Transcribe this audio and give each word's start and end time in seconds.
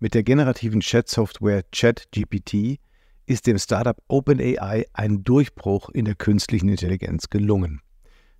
Mit 0.00 0.14
der 0.14 0.22
generativen 0.22 0.78
Chat-Software 0.78 1.64
ChatGPT 1.72 2.78
ist 3.26 3.48
dem 3.48 3.58
Startup 3.58 4.00
OpenAI 4.06 4.86
ein 4.92 5.24
Durchbruch 5.24 5.88
in 5.90 6.04
der 6.04 6.14
künstlichen 6.14 6.68
Intelligenz 6.68 7.30
gelungen. 7.30 7.80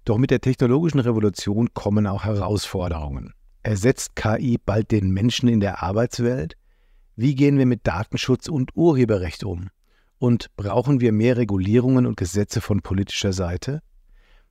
Doch 0.05 0.19
mit 0.19 0.31
der 0.31 0.41
technologischen 0.41 1.01
Revolution 1.01 1.75
kommen 1.75 2.07
auch 2.07 2.25
Herausforderungen. 2.25 3.35
Ersetzt 3.65 4.15
KI 4.15 4.59
bald 4.65 4.93
den 4.93 5.11
Menschen 5.11 5.49
in 5.49 5.59
der 5.59 5.83
Arbeitswelt? 5.83 6.55
Wie 7.17 7.35
gehen 7.35 7.59
wir 7.59 7.67
mit 7.67 7.89
Datenschutz 7.89 8.47
und 8.47 8.77
Urheberrecht 8.77 9.43
um? 9.43 9.69
Und 10.19 10.55
brauchen 10.55 11.01
wir 11.01 11.11
mehr 11.11 11.37
Regulierungen 11.37 12.07
und 12.07 12.17
Gesetze 12.17 12.61
von 12.61 12.83
politischer 12.83 13.33
Seite? 13.33 13.81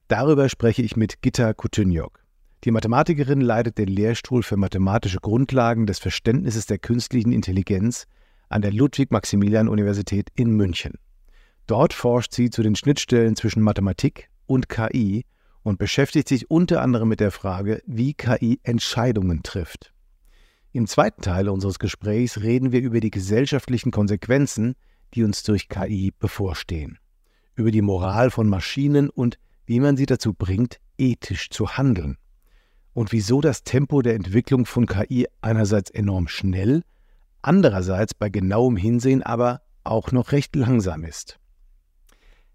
Darüber 0.09 0.49
spreche 0.49 0.81
ich 0.81 0.97
mit 0.97 1.21
Gitta 1.21 1.53
Kutyniok. 1.53 2.26
Die 2.63 2.71
Mathematikerin 2.71 3.39
leitet 3.39 3.77
den 3.77 3.87
Lehrstuhl 3.87 4.41
für 4.41 4.57
mathematische 4.57 5.19
Grundlagen 5.19 5.85
des 5.85 5.99
Verständnisses 5.99 6.65
der 6.65 6.79
künstlichen 6.79 7.31
Intelligenz 7.31 8.07
an 8.49 8.63
der 8.63 8.73
Ludwig-Maximilian-Universität 8.73 10.29
in 10.33 10.51
München. 10.51 10.93
Dort 11.67 11.93
forscht 11.93 12.33
sie 12.33 12.49
zu 12.49 12.63
den 12.63 12.75
Schnittstellen 12.75 13.35
zwischen 13.35 13.61
Mathematik 13.61 14.29
und 14.47 14.69
KI 14.69 15.25
und 15.61 15.77
beschäftigt 15.77 16.27
sich 16.27 16.49
unter 16.49 16.81
anderem 16.81 17.09
mit 17.09 17.19
der 17.19 17.31
Frage, 17.31 17.83
wie 17.85 18.15
KI 18.15 18.59
Entscheidungen 18.63 19.43
trifft. 19.43 19.93
Im 20.71 20.87
zweiten 20.87 21.21
Teil 21.21 21.49
unseres 21.49 21.77
Gesprächs 21.77 22.41
reden 22.41 22.71
wir 22.71 22.81
über 22.81 23.01
die 23.01 23.11
gesellschaftlichen 23.11 23.91
Konsequenzen, 23.91 24.75
die 25.13 25.23
uns 25.23 25.43
durch 25.43 25.69
KI 25.69 26.11
bevorstehen, 26.17 26.97
über 27.55 27.69
die 27.69 27.81
Moral 27.81 28.31
von 28.31 28.49
Maschinen 28.49 29.09
und 29.09 29.37
wie 29.65 29.79
man 29.79 29.95
sie 29.95 30.05
dazu 30.05 30.33
bringt, 30.33 30.79
ethisch 30.97 31.49
zu 31.49 31.77
handeln 31.77 32.17
und 32.97 33.11
wieso 33.11 33.41
das 33.41 33.63
Tempo 33.63 34.01
der 34.01 34.15
Entwicklung 34.15 34.65
von 34.65 34.87
KI 34.87 35.27
einerseits 35.39 35.91
enorm 35.91 36.27
schnell, 36.27 36.81
andererseits 37.43 38.15
bei 38.15 38.29
genauem 38.29 38.75
Hinsehen 38.75 39.21
aber 39.21 39.61
auch 39.83 40.11
noch 40.11 40.31
recht 40.31 40.55
langsam 40.55 41.03
ist. 41.03 41.37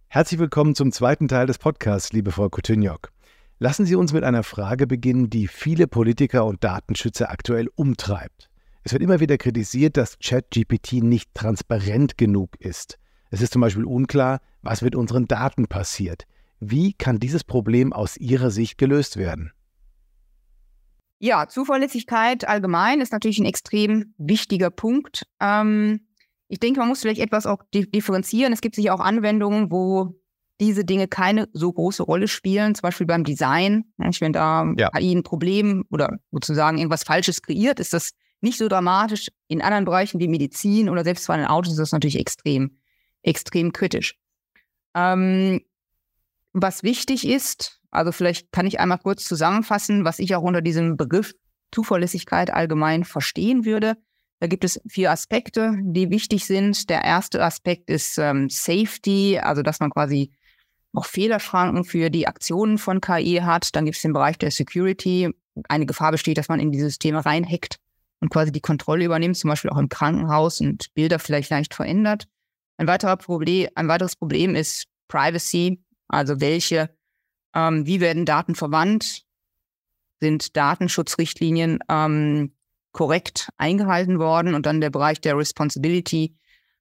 Herzlich 0.09 0.41
willkommen 0.41 0.75
zum 0.75 0.91
zweiten 0.91 1.29
Teil 1.29 1.47
des 1.47 1.59
Podcasts, 1.59 2.13
liebe 2.13 2.33
Frau 2.33 2.49
Coutinhoc. 2.49 3.13
Lassen 3.61 3.87
Sie 3.87 3.95
uns 3.95 4.13
mit 4.13 4.25
einer 4.25 4.43
Frage 4.43 4.89
beginnen, 4.89 5.31
die 5.31 5.47
viele 5.47 5.87
Politiker 5.87 6.45
und 6.45 6.65
Datenschützer 6.65 7.31
aktuell 7.31 7.69
umtreibt. 7.77 8.51
Es 8.83 8.93
wird 8.93 9.05
immer 9.05 9.21
wieder 9.21 9.39
kritisiert, 9.39 9.97
dass 9.97 10.19
ChatGPT 10.19 11.05
nicht 11.05 11.33
transparent 11.35 12.19
genug 12.19 12.57
ist. 12.59 12.99
Es 13.31 13.43
ist 13.43 13.53
zum 13.53 13.63
Beispiel 13.63 13.85
unklar, 13.85 14.41
was 14.61 14.83
mit 14.83 14.97
unseren 14.97 15.29
Daten 15.29 15.69
passiert. 15.69 16.25
Wie 16.59 16.95
kann 16.95 17.21
dieses 17.21 17.45
Problem 17.45 17.93
aus 17.93 18.17
Ihrer 18.17 18.51
Sicht 18.51 18.77
gelöst 18.77 19.17
werden? 19.17 19.53
Ja, 21.25 21.47
Zuverlässigkeit 21.47 22.49
allgemein 22.49 23.01
ist 23.01 23.13
natürlich 23.13 23.39
ein 23.39 23.45
extrem 23.45 24.13
wichtiger 24.19 24.71
Punkt. 24.71 25.25
Ähm, 25.39 26.09
ich 26.49 26.59
denke, 26.59 26.81
man 26.81 26.89
muss 26.89 27.03
vielleicht 27.03 27.21
etwas 27.21 27.47
auch 27.47 27.63
differenzieren. 27.73 28.53
Es 28.53 28.61
gibt 28.61 28.75
sicher 28.75 28.93
auch 28.93 28.99
Anwendungen, 28.99 29.71
wo 29.71 30.21
diese 30.61 30.85
Dinge 30.85 31.07
keine 31.07 31.49
so 31.53 31.73
große 31.73 32.03
Rolle 32.03 32.27
spielen, 32.27 32.75
zum 32.75 32.83
Beispiel 32.83 33.07
beim 33.07 33.23
Design. 33.23 33.85
Wenn 33.99 34.33
da 34.33 34.67
ja. 34.77 34.91
KI 34.91 35.15
ein 35.15 35.23
Problem 35.23 35.85
oder 35.91 36.19
sozusagen 36.33 36.79
irgendwas 36.79 37.05
Falsches 37.05 37.41
kreiert, 37.41 37.79
ist 37.79 37.93
das 37.93 38.11
nicht 38.41 38.59
so 38.59 38.67
dramatisch. 38.67 39.29
In 39.47 39.63
anderen 39.63 39.85
Bereichen 39.85 40.19
wie 40.19 40.27
Medizin 40.27 40.89
oder 40.89 41.05
selbst 41.05 41.29
bei 41.29 41.37
den 41.37 41.47
Autos 41.47 41.75
ist 41.75 41.79
das 41.79 41.93
natürlich 41.93 42.19
extrem, 42.19 42.79
extrem 43.23 43.73
kritisch. 43.73 44.19
Ähm, 44.97 45.61
was 46.53 46.83
wichtig 46.83 47.27
ist, 47.27 47.81
also 47.91 48.11
vielleicht 48.11 48.53
kann 48.53 48.67
ich 48.67 48.81
einmal 48.81 48.99
kurz 48.99 49.25
zusammenfassen, 49.25 50.05
was 50.05 50.19
ich 50.19 50.35
auch 50.35 50.43
unter 50.43 50.63
diesem 50.63 50.97
Begriff 50.97 51.35
Zuverlässigkeit 51.73 52.53
allgemein 52.53 53.05
verstehen 53.05 53.65
würde. 53.65 53.97
Da 54.41 54.47
gibt 54.47 54.65
es 54.65 54.81
vier 54.89 55.11
Aspekte, 55.11 55.75
die 55.83 56.11
wichtig 56.11 56.47
sind. 56.47 56.91
Der 56.91 57.05
erste 57.05 57.45
Aspekt 57.45 57.89
ist 57.91 58.19
ähm, 58.19 58.49
Safety, 58.51 59.39
also 59.39 59.63
dass 59.63 59.81
man 59.81 59.91
quasi 59.91 60.33
auch 60.95 61.07
Fehlerschranken 61.07 61.85
für 61.85 62.11
die 62.11 62.27
Aktionen 62.27 62.79
von 62.79 63.01
KI 63.01 63.41
hat. 63.43 63.75
Dann 63.77 63.85
gibt 63.85 63.97
es 63.97 64.03
den 64.03 64.13
Bereich 64.13 64.39
der 64.39 64.51
Security. 64.51 65.31
Eine 65.69 65.87
Gefahr 65.87 66.13
besteht, 66.13 66.39
dass 66.39 66.49
man 66.49 66.61
in 66.61 66.73
die 66.73 66.81
Systeme 66.81 67.25
reinhackt 67.25 67.77
und 68.21 68.31
quasi 68.31 68.53
die 68.53 68.61
Kontrolle 68.61 69.05
übernimmt, 69.05 69.37
zum 69.37 69.49
Beispiel 69.49 69.71
auch 69.71 69.79
im 69.79 69.89
Krankenhaus 69.89 70.61
und 70.61 70.93
Bilder 70.95 71.19
vielleicht 71.19 71.51
leicht 71.51 71.75
verändert. 71.75 72.27
Ein, 72.79 72.87
weiterer 72.87 73.17
Problem, 73.17 73.69
ein 73.75 73.89
weiteres 73.89 74.17
Problem 74.17 74.55
ist 74.55 74.87
Privacy, 75.09 75.81
also 76.13 76.41
welche 76.41 76.91
ähm, 77.55 77.87
wie 77.87 78.01
werden 78.01 78.25
Daten 78.25 78.55
verwandt? 78.55 79.23
Sind 80.21 80.57
Datenschutzrichtlinien 80.57 81.81
ähm, 81.89 82.55
korrekt 82.93 83.49
eingehalten 83.57 84.19
worden? 84.19 84.55
Und 84.55 84.67
dann 84.67 84.81
der 84.81 84.91
Bereich 84.91 85.21
der 85.21 85.37
Responsibility, 85.37 86.37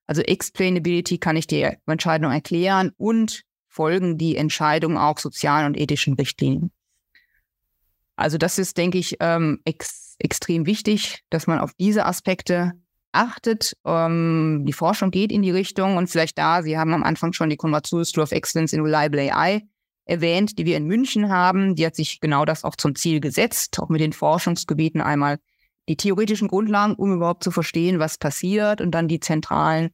also 0.07 0.21
Explainability, 0.21 1.17
kann 1.17 1.35
ich 1.35 1.47
die 1.47 1.67
Entscheidung 1.85 2.31
erklären 2.31 2.91
und 2.97 3.43
folgen 3.67 4.17
die 4.17 4.35
Entscheidungen 4.35 4.97
auch 4.97 5.17
sozialen 5.17 5.67
und 5.67 5.77
ethischen 5.77 6.13
Richtlinien. 6.15 6.71
Also 8.15 8.37
das 8.37 8.59
ist, 8.59 8.77
denke 8.77 8.97
ich, 8.97 9.17
ähm, 9.19 9.61
ex 9.65 10.15
extrem 10.19 10.67
wichtig, 10.67 11.23
dass 11.31 11.47
man 11.47 11.57
auf 11.57 11.73
diese 11.79 12.05
Aspekte 12.05 12.73
achtet. 13.11 13.75
Ähm, 13.85 14.63
die 14.65 14.73
Forschung 14.73 15.11
geht 15.11 15.31
in 15.31 15.41
die 15.41 15.51
Richtung 15.51 15.97
und 15.97 16.09
vielleicht 16.09 16.37
da, 16.37 16.63
Sie 16.63 16.77
haben 16.77 16.93
am 16.93 17.03
Anfang 17.03 17.33
schon 17.33 17.49
die 17.49 17.57
Konvention 17.57 18.05
School 18.05 18.23
of 18.23 18.31
Excellence 18.31 18.73
in 18.73 18.81
Reliable 18.81 19.33
AI 19.33 19.61
erwähnt, 20.05 20.57
die 20.57 20.65
wir 20.65 20.77
in 20.77 20.85
München 20.85 21.29
haben. 21.29 21.75
Die 21.75 21.85
hat 21.85 21.95
sich 21.95 22.19
genau 22.19 22.45
das 22.45 22.63
auch 22.63 22.75
zum 22.75 22.95
Ziel 22.95 23.19
gesetzt, 23.19 23.79
auch 23.79 23.89
mit 23.89 24.01
den 24.01 24.13
Forschungsgebieten 24.13 25.01
einmal 25.01 25.37
die 25.89 25.97
theoretischen 25.97 26.47
Grundlagen, 26.47 26.95
um 26.95 27.13
überhaupt 27.13 27.43
zu 27.43 27.51
verstehen, 27.51 27.99
was 27.99 28.17
passiert 28.17 28.81
und 28.81 28.91
dann 28.91 29.07
die 29.07 29.19
zentralen 29.19 29.89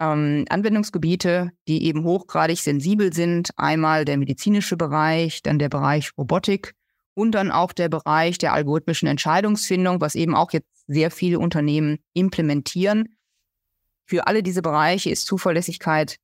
ähm, 0.00 0.44
Anwendungsgebiete, 0.48 1.50
die 1.68 1.84
eben 1.84 2.04
hochgradig 2.04 2.58
sensibel 2.58 3.12
sind. 3.12 3.50
Einmal 3.56 4.04
der 4.04 4.16
medizinische 4.16 4.76
Bereich, 4.76 5.42
dann 5.42 5.58
der 5.58 5.68
Bereich 5.68 6.10
Robotik 6.16 6.74
und 7.14 7.32
dann 7.32 7.50
auch 7.50 7.72
der 7.72 7.88
Bereich 7.88 8.38
der 8.38 8.52
algorithmischen 8.52 9.08
Entscheidungsfindung, 9.08 10.00
was 10.00 10.14
eben 10.14 10.34
auch 10.34 10.52
jetzt 10.52 10.68
sehr 10.86 11.10
viele 11.10 11.38
Unternehmen 11.38 11.98
implementieren. 12.14 13.16
Für 14.06 14.26
alle 14.26 14.42
diese 14.42 14.62
Bereiche 14.62 15.10
ist 15.10 15.26
Zuverlässigkeit 15.26 16.16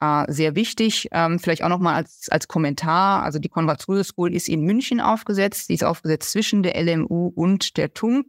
äh, 0.00 0.30
sehr 0.32 0.54
wichtig. 0.54 1.08
Ähm, 1.12 1.38
vielleicht 1.38 1.62
auch 1.62 1.68
nochmal 1.68 1.94
als, 1.94 2.28
als 2.30 2.48
Kommentar. 2.48 3.22
Also 3.22 3.38
die 3.38 3.48
Konrad 3.48 3.80
School 3.82 4.34
ist 4.34 4.48
in 4.48 4.62
München 4.62 5.00
aufgesetzt. 5.00 5.68
Sie 5.68 5.74
ist 5.74 5.84
aufgesetzt 5.84 6.30
zwischen 6.32 6.62
der 6.62 6.80
LMU 6.82 7.32
und 7.34 7.76
der 7.76 7.94
TUM. 7.94 8.24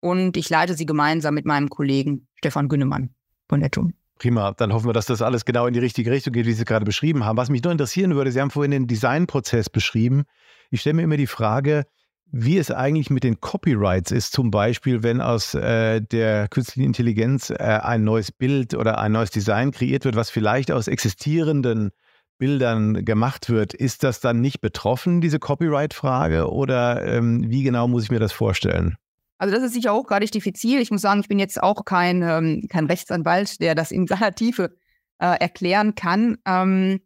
Und 0.00 0.36
ich 0.36 0.50
leite 0.50 0.74
sie 0.74 0.86
gemeinsam 0.86 1.34
mit 1.34 1.44
meinem 1.44 1.68
Kollegen 1.68 2.26
Stefan 2.34 2.68
Günnemann 2.68 3.10
von 3.48 3.60
der 3.60 3.70
TUM. 3.70 3.94
Prima, 4.18 4.52
dann 4.52 4.72
hoffen 4.72 4.88
wir, 4.88 4.92
dass 4.92 5.06
das 5.06 5.22
alles 5.22 5.44
genau 5.44 5.66
in 5.66 5.74
die 5.74 5.80
richtige 5.80 6.10
Richtung 6.10 6.32
geht, 6.32 6.46
wie 6.46 6.52
Sie 6.52 6.64
gerade 6.64 6.84
beschrieben 6.84 7.24
haben. 7.24 7.36
Was 7.36 7.50
mich 7.50 7.62
nur 7.62 7.72
interessieren 7.72 8.14
würde, 8.14 8.30
Sie 8.30 8.40
haben 8.40 8.50
vorhin 8.50 8.70
den 8.70 8.86
Designprozess 8.86 9.68
beschrieben. 9.68 10.24
Ich 10.72 10.80
stelle 10.80 10.94
mir 10.94 11.02
immer 11.02 11.18
die 11.18 11.26
Frage, 11.26 11.84
wie 12.30 12.56
es 12.56 12.70
eigentlich 12.70 13.10
mit 13.10 13.24
den 13.24 13.40
Copyrights 13.40 14.10
ist, 14.10 14.32
zum 14.32 14.50
Beispiel, 14.50 15.02
wenn 15.02 15.20
aus 15.20 15.52
äh, 15.52 16.00
der 16.00 16.48
künstlichen 16.48 16.86
Intelligenz 16.86 17.50
äh, 17.50 17.56
ein 17.56 18.04
neues 18.04 18.32
Bild 18.32 18.72
oder 18.72 18.98
ein 18.98 19.12
neues 19.12 19.30
Design 19.30 19.70
kreiert 19.70 20.06
wird, 20.06 20.16
was 20.16 20.30
vielleicht 20.30 20.72
aus 20.72 20.88
existierenden 20.88 21.90
Bildern 22.38 23.04
gemacht 23.04 23.50
wird, 23.50 23.74
ist 23.74 24.02
das 24.02 24.20
dann 24.20 24.40
nicht 24.40 24.62
betroffen, 24.62 25.20
diese 25.20 25.38
Copyright-Frage? 25.38 26.50
Oder 26.50 27.04
ähm, 27.04 27.50
wie 27.50 27.64
genau 27.64 27.86
muss 27.86 28.04
ich 28.04 28.10
mir 28.10 28.18
das 28.18 28.32
vorstellen? 28.32 28.96
Also 29.36 29.54
das 29.54 29.64
ist 29.64 29.74
sicher 29.74 29.92
auch 29.92 30.06
gerade 30.06 30.24
diffizil. 30.24 30.80
Ich 30.80 30.90
muss 30.90 31.02
sagen, 31.02 31.20
ich 31.20 31.28
bin 31.28 31.38
jetzt 31.38 31.62
auch 31.62 31.84
kein, 31.84 32.22
ähm, 32.22 32.66
kein 32.70 32.86
Rechtsanwalt, 32.86 33.60
der 33.60 33.74
das 33.74 33.92
in 33.92 34.06
seiner 34.06 34.32
Tiefe 34.32 34.74
äh, 35.18 35.38
erklären 35.38 35.94
kann. 35.94 36.38
Ähm, 36.46 37.00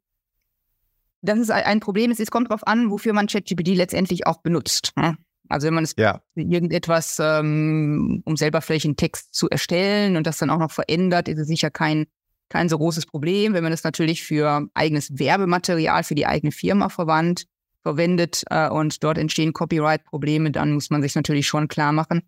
das 1.27 1.39
ist 1.39 1.51
ein 1.51 1.81
Problem. 1.81 2.11
Es 2.11 2.31
kommt 2.31 2.51
darauf 2.51 2.67
an, 2.67 2.91
wofür 2.91 3.13
man 3.13 3.27
ChatGPT 3.27 3.69
letztendlich 3.69 4.27
auch 4.27 4.39
benutzt. 4.39 4.93
Ne? 4.97 5.17
Also 5.49 5.67
wenn 5.67 5.75
man 5.75 5.85
es 5.85 5.95
ja. 5.97 6.23
irgendetwas, 6.35 7.19
ähm, 7.21 8.23
um 8.25 8.37
selber 8.37 8.61
vielleicht 8.61 8.87
einen 8.87 8.97
Text 8.97 9.35
zu 9.35 9.49
erstellen 9.49 10.17
und 10.17 10.27
das 10.27 10.39
dann 10.39 10.51
auch 10.51 10.59
noch 10.59 10.71
verändert, 10.71 11.29
ist 11.29 11.39
es 11.39 11.47
sicher 11.47 11.71
kein, 11.71 12.07
kein 12.49 12.69
so 12.69 12.79
großes 12.79 13.07
Problem. 13.07 13.53
Wenn 13.53 13.63
man 13.63 13.73
es 13.73 13.85
natürlich 13.85 14.25
für 14.25 14.69
eigenes 14.75 15.19
Werbematerial 15.19 16.05
für 16.05 16.15
die 16.15 16.27
eigene 16.27 16.53
Firma 16.53 16.89
verwandt, 16.89 17.47
verwendet 17.83 18.43
äh, 18.51 18.69
und 18.69 19.05
dort 19.05 19.19
entstehen 19.19 19.53
Copyright-Probleme, 19.53 20.51
dann 20.51 20.73
muss 20.73 20.91
man 20.91 21.03
sich 21.03 21.15
natürlich 21.15 21.47
schon 21.47 21.69
klar 21.69 21.93
machen, 21.93 22.23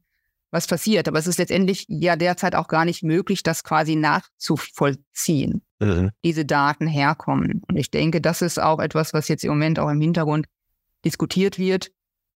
was 0.51 0.67
passiert. 0.67 1.09
Aber 1.09 1.19
es 1.19 1.27
ist 1.27 1.39
letztendlich 1.39 1.87
ja 1.89 2.17
derzeit 2.17 2.55
auch 2.55 2.69
gar 2.69 2.85
nicht 2.85 3.03
möglich, 3.03 3.43
das 3.43 3.65
quasi 3.65 3.97
nachzuvollziehen, 3.97 5.63
mhm. 5.79 6.11
diese 6.25 6.45
Daten 6.45 6.87
herkommen. 6.87 7.63
Und 7.69 7.77
ich 7.77 7.91
denke, 7.91 8.21
das 8.21 8.43
ist 8.43 8.61
auch 8.61 8.81
etwas, 8.81 9.13
was 9.13 9.29
jetzt 9.29 9.45
im 9.45 9.51
Moment 9.51 9.79
auch 9.79 9.91
im 9.91 10.01
Hintergrund 10.01 10.47
diskutiert 11.05 11.59
wird. 11.59 11.91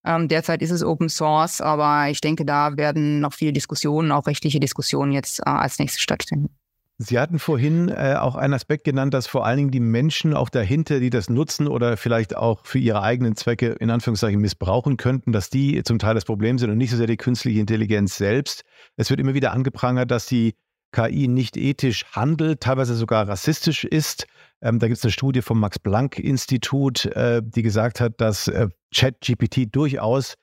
Ähm, 0.05 0.27
derzeit 0.27 0.61
ist 0.61 0.71
es 0.71 0.83
Open 0.83 1.09
Source, 1.09 1.61
aber 1.61 2.09
ich 2.09 2.19
denke, 2.19 2.45
da 2.45 2.75
werden 2.75 3.21
noch 3.21 3.33
viele 3.33 3.53
Diskussionen, 3.53 4.11
auch 4.11 4.27
rechtliche 4.27 4.59
Diskussionen 4.59 5.13
jetzt 5.13 5.39
äh, 5.39 5.43
als 5.43 5.79
nächstes 5.79 6.01
stattfinden. 6.01 6.53
Sie 6.99 7.17
hatten 7.17 7.39
vorhin 7.39 7.89
äh, 7.89 8.15
auch 8.19 8.35
einen 8.35 8.53
Aspekt 8.53 8.83
genannt, 8.83 9.13
dass 9.13 9.25
vor 9.25 9.45
allen 9.45 9.57
Dingen 9.57 9.71
die 9.71 9.79
Menschen 9.79 10.35
auch 10.35 10.49
dahinter, 10.49 10.99
die 10.99 11.09
das 11.09 11.27
nutzen 11.29 11.67
oder 11.67 11.97
vielleicht 11.97 12.35
auch 12.35 12.65
für 12.65 12.77
ihre 12.77 13.01
eigenen 13.01 13.35
Zwecke 13.35 13.71
in 13.79 13.89
Anführungszeichen 13.89 14.39
missbrauchen 14.39 14.97
könnten, 14.97 15.31
dass 15.31 15.49
die 15.49 15.81
zum 15.83 15.97
Teil 15.97 16.13
das 16.13 16.25
Problem 16.25 16.59
sind 16.59 16.69
und 16.69 16.77
nicht 16.77 16.91
so 16.91 16.97
sehr 16.97 17.07
die 17.07 17.17
künstliche 17.17 17.59
Intelligenz 17.59 18.15
selbst. 18.15 18.63
Es 18.95 19.09
wird 19.09 19.19
immer 19.19 19.33
wieder 19.33 19.53
angeprangert, 19.53 20.11
dass 20.11 20.27
die 20.27 20.55
KI 20.91 21.27
nicht 21.27 21.57
ethisch 21.57 22.05
handelt, 22.11 22.61
teilweise 22.61 22.95
sogar 22.95 23.27
rassistisch 23.27 23.83
ist. 23.83 24.27
Ähm, 24.61 24.77
da 24.77 24.87
gibt 24.87 24.99
es 24.99 25.03
eine 25.03 25.11
Studie 25.11 25.41
vom 25.41 25.59
Max-Planck-Institut, 25.59 27.07
äh, 27.07 27.41
die 27.43 27.63
gesagt 27.63 27.99
hat, 27.99 28.21
dass 28.21 28.47
äh, 28.47 28.69
ChatGPT 28.95 29.75
durchaus 29.75 30.35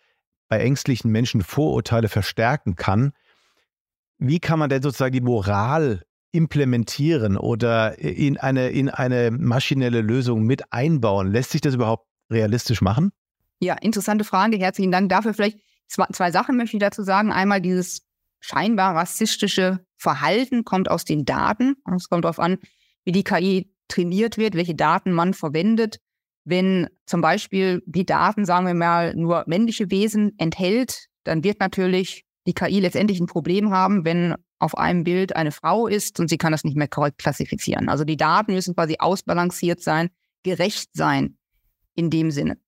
bei 0.49 0.59
ängstlichen 0.59 1.13
Menschen 1.13 1.43
Vorurteile 1.43 2.09
verstärken 2.09 2.75
kann. 2.75 3.13
Wie 4.19 4.41
kann 4.41 4.59
man 4.59 4.69
denn 4.69 4.83
sozusagen 4.83 5.13
die 5.13 5.21
Moral 5.21 6.03
implementieren 6.33 7.37
oder 7.37 7.99
in 7.99 8.37
eine, 8.39 8.71
in 8.71 8.89
eine 8.89 9.31
maschinelle 9.31 10.01
Lösung 10.01 10.45
mit 10.45 10.73
einbauen? 10.73 11.31
Lässt 11.31 11.51
sich 11.51 11.61
das 11.61 11.75
überhaupt 11.75 12.07
realistisch 12.31 12.81
machen? 12.81 13.13
Ja, 13.61 13.75
interessante 13.75 14.25
Frage. 14.25 14.57
Herzlichen 14.57 14.93
Dank 14.93 15.09
dafür. 15.09 15.35
Vielleicht 15.35 15.59
zwei, 15.89 16.07
zwei 16.13 16.31
Sachen 16.31 16.57
möchte 16.57 16.77
ich 16.77 16.81
dazu 16.81 17.03
sagen. 17.03 17.33
Einmal 17.33 17.61
dieses 17.61 18.03
scheinbar 18.41 18.95
rassistische 18.95 19.81
Verhalten 19.97 20.65
kommt 20.65 20.91
aus 20.91 21.05
den 21.05 21.25
Daten. 21.25 21.77
Es 21.95 22.09
kommt 22.09 22.25
darauf 22.25 22.39
an, 22.39 22.59
wie 23.05 23.13
die 23.13 23.25
KI 23.25 23.75
trainiert 23.89 24.39
wird, 24.39 24.55
welche 24.55 24.75
Daten 24.75 25.13
man 25.13 25.35
verwendet. 25.35 25.99
Wenn 26.45 26.89
zum 27.07 27.21
Beispiel 27.21 27.83
die 27.87 28.07
Daten, 28.07 28.47
sagen 28.47 28.67
wir 28.67 28.75
mal, 28.75 29.15
nur 29.15 29.45
männliche 29.47 29.91
Wesen 29.91 30.33
enthält, 30.39 31.07
dann 31.25 31.45
wird 31.45 31.61
natürlich 31.61 32.25
die 32.47 32.55
KI 32.55 32.81
letztendlich 32.81 33.21
ein 33.21 33.27
Problem 33.27 33.71
haben, 33.71 34.05
wenn 34.05 34.35
auf 34.59 34.77
einem 34.77 35.05
Bild 35.05 35.37
eine 35.37 35.53
Frau 35.53 35.87
ist 35.87 36.21
und 36.21 36.29
sie 36.29 36.39
kann 36.39 36.53
das 36.53 36.65
nicht 36.65 36.77
mehr 36.77 36.89
korrekt 36.89 37.19
klassifizieren. 37.19 37.89
Also 37.89 38.05
die 38.05 38.17
Daten 38.17 38.53
müssen 38.53 38.75
quasi 38.75 38.97
ausbalanciert 38.99 39.83
sein, 39.83 40.11
gerecht 40.43 40.91
sein 40.95 41.39
in 41.95 42.11
dem 42.11 42.31
Sinne. 42.31 42.59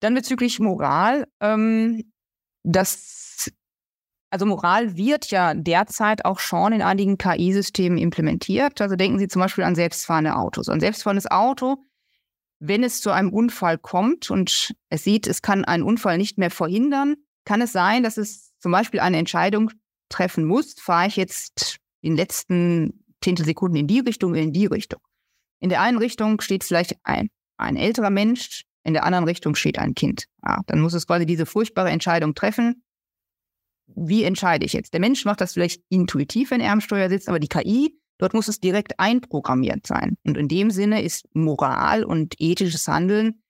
Dann 0.00 0.14
bezüglich 0.14 0.58
Moral, 0.58 1.28
ähm, 1.40 2.12
das, 2.64 3.50
also 4.30 4.46
Moral 4.46 4.96
wird 4.96 5.30
ja 5.30 5.54
derzeit 5.54 6.24
auch 6.24 6.40
schon 6.40 6.72
in 6.72 6.82
einigen 6.82 7.18
KI-Systemen 7.18 7.98
implementiert. 7.98 8.80
Also 8.80 8.96
denken 8.96 9.18
Sie 9.18 9.28
zum 9.28 9.40
Beispiel 9.40 9.64
an 9.64 9.74
selbstfahrende 9.74 10.34
Autos. 10.34 10.68
Ein 10.68 10.80
selbstfahrendes 10.80 11.30
Auto, 11.30 11.84
wenn 12.58 12.84
es 12.84 13.00
zu 13.00 13.10
einem 13.10 13.32
Unfall 13.32 13.78
kommt 13.78 14.30
und 14.30 14.74
es 14.88 15.04
sieht, 15.04 15.26
es 15.26 15.42
kann 15.42 15.64
einen 15.64 15.82
Unfall 15.82 16.18
nicht 16.18 16.38
mehr 16.38 16.50
verhindern, 16.50 17.16
kann 17.44 17.60
es 17.60 17.72
sein, 17.72 18.02
dass 18.02 18.16
es 18.16 18.52
zum 18.58 18.72
Beispiel 18.72 19.00
eine 19.00 19.18
Entscheidung 19.18 19.70
treffen 20.08 20.44
muss, 20.44 20.74
fahre 20.78 21.08
ich 21.08 21.16
jetzt 21.16 21.78
in 22.00 22.12
den 22.12 22.16
letzten 22.16 23.04
Zehntelsekunden 23.22 23.78
in 23.78 23.86
die 23.86 24.00
Richtung 24.00 24.32
oder 24.32 24.40
in 24.40 24.52
die 24.52 24.66
Richtung. 24.66 25.00
In 25.60 25.68
der 25.68 25.80
einen 25.80 25.98
Richtung 25.98 26.40
steht 26.40 26.64
vielleicht 26.64 26.96
ein, 27.04 27.30
ein 27.56 27.76
älterer 27.76 28.10
Mensch, 28.10 28.64
in 28.84 28.94
der 28.94 29.04
anderen 29.04 29.24
Richtung 29.24 29.54
steht 29.54 29.78
ein 29.78 29.94
Kind. 29.94 30.26
Ja, 30.44 30.60
dann 30.66 30.80
muss 30.80 30.94
es 30.94 31.06
quasi 31.06 31.24
diese 31.24 31.46
furchtbare 31.46 31.90
Entscheidung 31.90 32.34
treffen. 32.34 32.82
Wie 33.86 34.24
entscheide 34.24 34.64
ich 34.64 34.72
jetzt? 34.72 34.92
Der 34.92 35.00
Mensch 35.00 35.24
macht 35.24 35.40
das 35.40 35.52
vielleicht 35.52 35.82
intuitiv, 35.88 36.50
wenn 36.50 36.60
er 36.60 36.72
am 36.72 36.80
Steuer 36.80 37.08
sitzt, 37.08 37.28
aber 37.28 37.38
die 37.38 37.48
KI, 37.48 37.96
dort 38.18 38.34
muss 38.34 38.48
es 38.48 38.58
direkt 38.58 38.98
einprogrammiert 38.98 39.86
sein. 39.86 40.16
Und 40.24 40.36
in 40.36 40.48
dem 40.48 40.70
Sinne 40.70 41.02
ist 41.02 41.28
Moral 41.34 42.04
und 42.04 42.34
ethisches 42.38 42.88
Handeln 42.88 43.42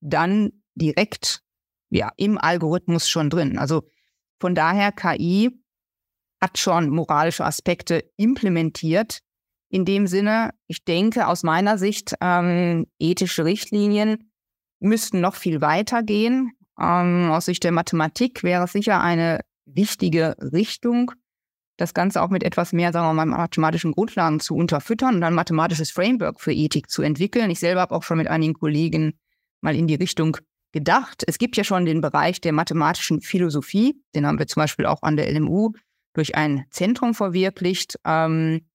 dann 0.00 0.52
direkt 0.74 1.42
ja, 1.90 2.10
im 2.16 2.38
Algorithmus 2.38 3.08
schon 3.08 3.30
drin. 3.30 3.58
Also 3.58 3.88
von 4.40 4.54
daher 4.54 4.92
KI 4.92 5.50
hat 6.40 6.58
schon 6.58 6.90
moralische 6.90 7.44
Aspekte 7.44 8.04
implementiert. 8.16 9.20
In 9.68 9.84
dem 9.84 10.06
Sinne, 10.06 10.50
ich 10.66 10.84
denke 10.84 11.26
aus 11.26 11.42
meiner 11.42 11.78
Sicht, 11.78 12.14
ähm, 12.20 12.86
ethische 12.98 13.44
Richtlinien 13.44 14.30
müssten 14.78 15.20
noch 15.20 15.34
viel 15.34 15.60
weiter 15.60 16.02
gehen. 16.02 16.52
Ähm, 16.78 17.30
aus 17.30 17.46
Sicht 17.46 17.64
der 17.64 17.72
Mathematik 17.72 18.42
wäre 18.42 18.64
es 18.64 18.72
sicher 18.72 19.00
eine 19.00 19.40
wichtige 19.64 20.36
Richtung, 20.40 21.12
das 21.76 21.94
Ganze 21.94 22.22
auch 22.22 22.30
mit 22.30 22.42
etwas 22.42 22.72
mehr, 22.72 22.92
sagen 22.92 23.06
wir 23.06 23.14
mal, 23.14 23.26
mathematischen 23.26 23.92
Grundlagen 23.92 24.40
zu 24.40 24.54
unterfüttern 24.54 25.16
und 25.16 25.22
ein 25.22 25.34
mathematisches 25.34 25.90
Framework 25.90 26.40
für 26.40 26.52
Ethik 26.52 26.88
zu 26.88 27.02
entwickeln. 27.02 27.50
Ich 27.50 27.60
selber 27.60 27.82
habe 27.82 27.94
auch 27.94 28.02
schon 28.02 28.18
mit 28.18 28.28
einigen 28.28 28.54
Kollegen 28.54 29.18
mal 29.60 29.74
in 29.74 29.86
die 29.86 29.94
Richtung 29.94 30.38
gedacht. 30.72 31.22
Es 31.26 31.38
gibt 31.38 31.56
ja 31.56 31.64
schon 31.64 31.84
den 31.84 32.00
Bereich 32.00 32.40
der 32.40 32.52
mathematischen 32.52 33.20
Philosophie, 33.20 34.00
den 34.14 34.26
haben 34.26 34.38
wir 34.38 34.46
zum 34.46 34.60
Beispiel 34.60 34.86
auch 34.86 35.02
an 35.02 35.16
der 35.16 35.30
LMU 35.32 35.72
durch 36.14 36.34
ein 36.34 36.64
Zentrum 36.70 37.14
verwirklicht. 37.14 37.98
Ähm, 38.04 38.66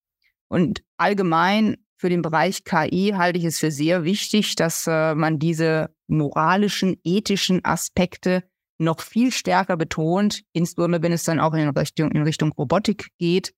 und 0.48 0.84
allgemein 0.98 1.78
für 1.98 2.10
den 2.10 2.22
Bereich 2.22 2.64
KI 2.64 3.14
halte 3.16 3.40
ich 3.40 3.46
es 3.46 3.60
für 3.60 3.72
sehr 3.72 4.04
wichtig, 4.04 4.56
dass 4.56 4.88
äh, 4.88 5.16
man 5.16 5.40
diese 5.40 5.94
moralischen, 6.08 6.98
ethischen 7.04 7.64
Aspekte 7.64 8.44
noch 8.80 9.02
viel 9.02 9.32
stärker 9.32 9.78
betont, 9.78 10.42
insbesondere 10.54 11.04
wenn 11.04 11.12
es 11.12 11.24
dann 11.24 11.40
auch 11.40 11.54
in 11.54 11.70
Richtung, 11.70 12.12
in 12.12 12.24
Richtung 12.24 12.52
Robotik 12.52 13.10
geht 13.20 13.54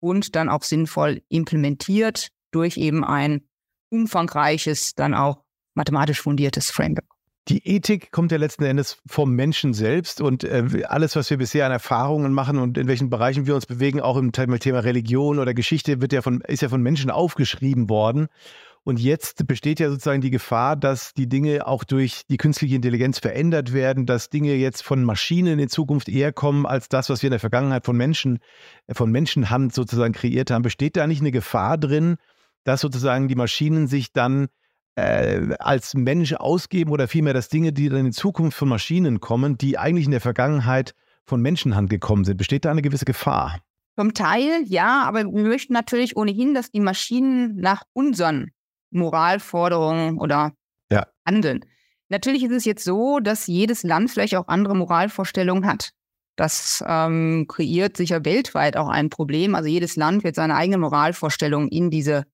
und 0.00 0.36
dann 0.36 0.48
auch 0.48 0.62
sinnvoll 0.62 1.22
implementiert 1.28 2.28
durch 2.52 2.76
eben 2.76 3.04
ein 3.04 3.48
umfangreiches, 3.90 4.94
dann 4.94 5.14
auch 5.14 5.44
mathematisch 5.74 6.20
fundiertes 6.20 6.70
Framework. 6.70 7.11
Die 7.48 7.66
Ethik 7.66 8.12
kommt 8.12 8.30
ja 8.30 8.38
letzten 8.38 8.64
Endes 8.64 8.98
vom 9.04 9.32
Menschen 9.34 9.74
selbst 9.74 10.20
und 10.20 10.44
äh, 10.44 10.84
alles, 10.86 11.16
was 11.16 11.28
wir 11.28 11.38
bisher 11.38 11.66
an 11.66 11.72
Erfahrungen 11.72 12.32
machen 12.32 12.58
und 12.58 12.78
in 12.78 12.86
welchen 12.86 13.10
Bereichen 13.10 13.46
wir 13.46 13.56
uns 13.56 13.66
bewegen, 13.66 14.00
auch 14.00 14.16
im 14.16 14.30
Thema 14.30 14.58
Religion 14.60 15.40
oder 15.40 15.52
Geschichte, 15.52 16.00
wird 16.00 16.12
ja 16.12 16.22
von, 16.22 16.40
ist 16.42 16.62
ja 16.62 16.68
von 16.68 16.82
Menschen 16.82 17.10
aufgeschrieben 17.10 17.88
worden. 17.88 18.28
Und 18.84 18.98
jetzt 18.98 19.46
besteht 19.46 19.78
ja 19.78 19.90
sozusagen 19.90 20.20
die 20.20 20.30
Gefahr, 20.30 20.76
dass 20.76 21.14
die 21.14 21.28
Dinge 21.28 21.66
auch 21.66 21.84
durch 21.84 22.22
die 22.28 22.36
künstliche 22.36 22.74
Intelligenz 22.74 23.20
verändert 23.20 23.72
werden, 23.72 24.06
dass 24.06 24.28
Dinge 24.28 24.54
jetzt 24.54 24.82
von 24.82 25.04
Maschinen 25.04 25.60
in 25.60 25.68
Zukunft 25.68 26.08
eher 26.08 26.32
kommen 26.32 26.66
als 26.66 26.88
das, 26.88 27.08
was 27.08 27.22
wir 27.22 27.28
in 27.28 27.32
der 27.32 27.40
Vergangenheit 27.40 27.84
von 27.84 27.96
Menschen, 27.96 28.38
äh, 28.86 28.94
von 28.94 29.10
Menschenhand 29.10 29.74
sozusagen 29.74 30.12
kreiert 30.12 30.50
haben. 30.50 30.62
Besteht 30.62 30.96
da 30.96 31.06
nicht 31.06 31.20
eine 31.20 31.32
Gefahr 31.32 31.78
drin, 31.78 32.16
dass 32.64 32.80
sozusagen 32.80 33.26
die 33.26 33.34
Maschinen 33.34 33.86
sich 33.88 34.12
dann 34.12 34.48
äh, 34.94 35.54
als 35.58 35.94
Mensch 35.94 36.34
ausgeben 36.34 36.90
oder 36.90 37.08
vielmehr, 37.08 37.34
dass 37.34 37.48
Dinge, 37.48 37.72
die 37.72 37.88
dann 37.88 38.06
in 38.06 38.12
Zukunft 38.12 38.56
von 38.58 38.68
Maschinen 38.68 39.20
kommen, 39.20 39.56
die 39.58 39.78
eigentlich 39.78 40.04
in 40.04 40.10
der 40.10 40.20
Vergangenheit 40.20 40.94
von 41.24 41.40
Menschenhand 41.40 41.88
gekommen 41.90 42.24
sind. 42.24 42.36
Besteht 42.36 42.64
da 42.64 42.70
eine 42.70 42.82
gewisse 42.82 43.04
Gefahr? 43.04 43.60
Vom 43.94 44.14
Teil 44.14 44.62
ja, 44.66 45.02
aber 45.02 45.24
wir 45.24 45.44
möchten 45.44 45.72
natürlich 45.72 46.16
ohnehin, 46.16 46.54
dass 46.54 46.70
die 46.70 46.80
Maschinen 46.80 47.56
nach 47.56 47.82
unseren 47.92 48.50
Moralforderungen 48.90 50.18
oder 50.18 50.52
ja. 50.90 51.06
handeln. 51.26 51.64
Natürlich 52.08 52.42
ist 52.44 52.52
es 52.52 52.64
jetzt 52.64 52.84
so, 52.84 53.20
dass 53.20 53.46
jedes 53.46 53.82
Land 53.82 54.10
vielleicht 54.10 54.36
auch 54.36 54.48
andere 54.48 54.76
Moralvorstellungen 54.76 55.66
hat. 55.66 55.92
Das 56.36 56.82
ähm, 56.86 57.46
kreiert 57.48 57.96
sicher 57.96 58.24
weltweit 58.24 58.76
auch 58.76 58.88
ein 58.88 59.10
Problem. 59.10 59.54
Also 59.54 59.68
jedes 59.68 59.96
Land 59.96 60.24
wird 60.24 60.34
seine 60.34 60.54
eigene 60.56 60.78
Moralvorstellung 60.78 61.68
in 61.68 61.90
diese 61.90 62.24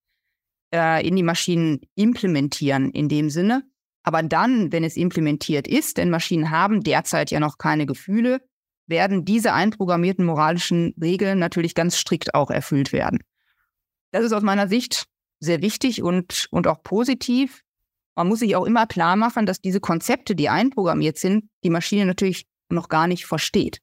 äh, 0.72 1.06
in 1.06 1.16
die 1.16 1.22
Maschinen 1.22 1.80
implementieren 1.94 2.90
in 2.90 3.08
dem 3.08 3.30
Sinne. 3.30 3.64
Aber 4.02 4.22
dann, 4.22 4.72
wenn 4.72 4.84
es 4.84 4.96
implementiert 4.96 5.68
ist, 5.68 5.98
denn 5.98 6.10
Maschinen 6.10 6.50
haben 6.50 6.82
derzeit 6.82 7.30
ja 7.30 7.40
noch 7.40 7.58
keine 7.58 7.86
Gefühle, 7.86 8.40
werden 8.86 9.24
diese 9.24 9.52
einprogrammierten 9.52 10.24
moralischen 10.24 10.94
Regeln 11.00 11.38
natürlich 11.38 11.74
ganz 11.74 11.96
strikt 11.96 12.34
auch 12.34 12.50
erfüllt 12.50 12.92
werden. 12.92 13.18
Das 14.12 14.24
ist 14.24 14.32
aus 14.32 14.42
meiner 14.42 14.68
Sicht 14.68 15.06
sehr 15.40 15.60
wichtig 15.60 16.02
und, 16.02 16.48
und 16.50 16.66
auch 16.66 16.82
positiv. 16.82 17.62
Man 18.16 18.28
muss 18.28 18.40
sich 18.40 18.56
auch 18.56 18.64
immer 18.64 18.86
klar 18.86 19.16
machen, 19.16 19.46
dass 19.46 19.60
diese 19.60 19.80
Konzepte, 19.80 20.34
die 20.34 20.48
einprogrammiert 20.48 21.18
sind, 21.18 21.50
die 21.62 21.70
Maschine 21.70 22.06
natürlich 22.06 22.46
noch 22.70 22.88
gar 22.88 23.06
nicht 23.06 23.26
versteht. 23.26 23.80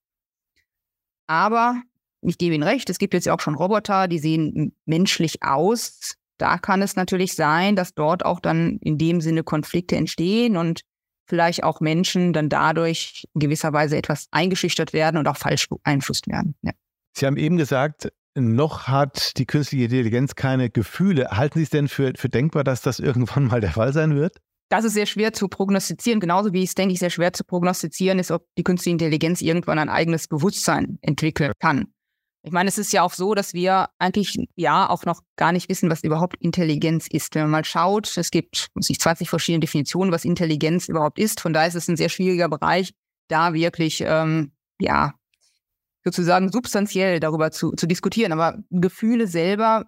Aber 1.27 1.81
ich 2.21 2.37
gebe 2.37 2.55
Ihnen 2.55 2.63
recht, 2.63 2.89
es 2.89 2.97
gibt 2.97 3.13
jetzt 3.13 3.25
ja 3.25 3.33
auch 3.35 3.39
schon 3.39 3.55
Roboter, 3.55 4.07
die 4.07 4.19
sehen 4.19 4.75
menschlich 4.85 5.43
aus, 5.43 6.15
da 6.37 6.57
kann 6.57 6.81
es 6.81 6.95
natürlich 6.95 7.35
sein, 7.35 7.75
dass 7.75 7.93
dort 7.93 8.25
auch 8.25 8.39
dann 8.39 8.77
in 8.81 8.97
dem 8.97 9.21
Sinne 9.21 9.43
Konflikte 9.43 9.95
entstehen 9.95 10.57
und 10.57 10.81
vielleicht 11.27 11.63
auch 11.63 11.81
Menschen 11.81 12.33
dann 12.33 12.49
dadurch 12.49 13.25
in 13.33 13.39
gewisser 13.39 13.73
Weise 13.73 13.97
etwas 13.97 14.27
eingeschüchtert 14.31 14.93
werden 14.93 15.17
und 15.17 15.27
auch 15.27 15.37
falsch 15.37 15.67
beeinflusst 15.69 16.27
werden. 16.27 16.55
Ja. 16.61 16.71
Sie 17.17 17.25
haben 17.25 17.37
eben 17.37 17.57
gesagt, 17.57 18.11
noch 18.35 18.87
hat 18.87 19.37
die 19.37 19.45
künstliche 19.45 19.85
Intelligenz 19.85 20.35
keine 20.35 20.69
Gefühle. 20.69 21.29
Halten 21.31 21.59
Sie 21.59 21.63
es 21.63 21.69
denn 21.69 21.87
für, 21.87 22.13
für 22.17 22.29
denkbar, 22.29 22.63
dass 22.63 22.81
das 22.81 22.99
irgendwann 22.99 23.45
mal 23.47 23.61
der 23.61 23.71
Fall 23.71 23.93
sein 23.93 24.15
wird? 24.15 24.39
das 24.69 24.85
ist 24.85 24.93
sehr 24.93 25.05
schwer 25.05 25.33
zu 25.33 25.47
prognostizieren, 25.47 26.19
genauso 26.19 26.53
wie 26.53 26.63
es, 26.63 26.75
denke 26.75 26.93
ich, 26.93 26.99
sehr 26.99 27.09
schwer 27.09 27.33
zu 27.33 27.43
prognostizieren 27.43 28.19
ist, 28.19 28.31
ob 28.31 28.47
die 28.57 28.63
künstliche 28.63 28.93
Intelligenz 28.93 29.41
irgendwann 29.41 29.79
ein 29.79 29.89
eigenes 29.89 30.27
Bewusstsein 30.27 30.97
entwickeln 31.01 31.53
kann. 31.59 31.93
Ich 32.45 32.51
meine, 32.51 32.69
es 32.69 32.77
ist 32.77 32.93
ja 32.93 33.01
auch 33.01 33.13
so, 33.13 33.33
dass 33.33 33.55
wir 33.55 33.89
eigentlich 33.97 34.37
ja 34.55 34.87
auch 34.87 35.03
noch 35.05 35.21
gar 35.35 35.51
nicht 35.51 35.67
wissen, 35.67 35.89
was 35.89 36.03
überhaupt 36.03 36.35
Intelligenz 36.39 37.07
ist. 37.07 37.33
Wenn 37.33 37.43
man 37.43 37.51
mal 37.51 37.65
schaut, 37.65 38.15
es 38.17 38.29
gibt 38.29 38.67
muss 38.75 38.87
ich, 38.91 38.99
20 38.99 39.27
verschiedene 39.29 39.61
Definitionen, 39.61 40.11
was 40.11 40.25
Intelligenz 40.25 40.87
überhaupt 40.87 41.17
ist. 41.17 41.41
Von 41.41 41.53
daher 41.53 41.67
ist 41.67 41.75
es 41.75 41.87
ein 41.87 41.97
sehr 41.97 42.09
schwieriger 42.09 42.47
Bereich, 42.47 42.93
da 43.29 43.55
wirklich 43.55 44.03
ähm, 44.05 44.51
ja 44.79 45.15
sozusagen 46.03 46.51
substanziell 46.51 47.19
darüber 47.19 47.49
zu, 47.49 47.71
zu 47.71 47.87
diskutieren. 47.87 48.31
Aber 48.31 48.59
Gefühle 48.69 49.25
selber, 49.25 49.85